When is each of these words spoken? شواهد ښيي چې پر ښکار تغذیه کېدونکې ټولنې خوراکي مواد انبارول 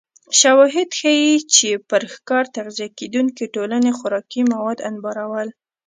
شواهد 0.39 0.89
ښيي 0.99 1.33
چې 1.55 1.69
پر 1.89 2.01
ښکار 2.13 2.45
تغذیه 2.57 2.87
کېدونکې 2.99 3.45
ټولنې 3.55 3.91
خوراکي 3.97 4.41
مواد 4.53 4.77
انبارول 4.89 5.49